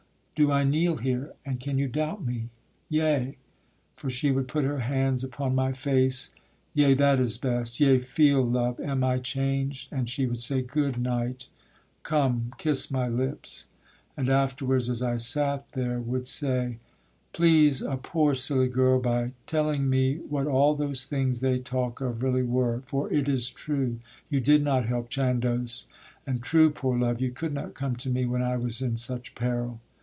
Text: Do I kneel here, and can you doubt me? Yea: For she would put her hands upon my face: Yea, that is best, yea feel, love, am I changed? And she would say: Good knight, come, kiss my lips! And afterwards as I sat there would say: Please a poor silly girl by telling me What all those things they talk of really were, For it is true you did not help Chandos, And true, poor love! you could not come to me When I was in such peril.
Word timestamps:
Do 0.33 0.51
I 0.51 0.63
kneel 0.63 0.97
here, 0.97 1.33
and 1.45 1.59
can 1.59 1.77
you 1.77 1.87
doubt 1.87 2.25
me? 2.25 2.49
Yea: 2.89 3.37
For 3.95 4.09
she 4.09 4.31
would 4.31 4.47
put 4.47 4.63
her 4.63 4.79
hands 4.79 5.23
upon 5.23 5.53
my 5.53 5.71
face: 5.71 6.33
Yea, 6.73 6.95
that 6.95 7.19
is 7.19 7.37
best, 7.37 7.79
yea 7.79 7.99
feel, 7.99 8.41
love, 8.41 8.79
am 8.79 9.03
I 9.03 9.19
changed? 9.19 9.93
And 9.93 10.09
she 10.09 10.25
would 10.25 10.39
say: 10.39 10.63
Good 10.63 10.97
knight, 10.99 11.47
come, 12.01 12.53
kiss 12.57 12.89
my 12.89 13.07
lips! 13.07 13.67
And 14.17 14.29
afterwards 14.29 14.89
as 14.89 15.03
I 15.03 15.17
sat 15.17 15.73
there 15.73 15.99
would 15.99 16.25
say: 16.25 16.79
Please 17.33 17.83
a 17.83 17.97
poor 17.97 18.33
silly 18.33 18.67
girl 18.67 18.99
by 18.99 19.33
telling 19.45 19.87
me 19.91 20.15
What 20.27 20.47
all 20.47 20.73
those 20.73 21.05
things 21.05 21.41
they 21.41 21.59
talk 21.59 22.01
of 22.01 22.23
really 22.23 22.41
were, 22.41 22.81
For 22.87 23.13
it 23.13 23.29
is 23.29 23.51
true 23.51 23.99
you 24.27 24.39
did 24.39 24.63
not 24.63 24.87
help 24.87 25.11
Chandos, 25.11 25.85
And 26.25 26.41
true, 26.41 26.71
poor 26.71 26.97
love! 26.97 27.21
you 27.21 27.29
could 27.29 27.53
not 27.53 27.75
come 27.75 27.95
to 27.97 28.09
me 28.09 28.25
When 28.25 28.41
I 28.41 28.57
was 28.57 28.81
in 28.81 28.97
such 28.97 29.35
peril. 29.35 29.79